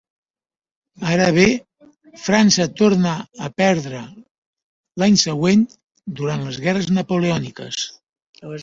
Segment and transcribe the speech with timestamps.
[1.15, 1.43] Ara bé,
[2.23, 3.13] França tornà
[3.49, 4.11] a perdre'l
[5.03, 5.71] l'any següent
[6.23, 7.89] durant les guerres napoleòniques.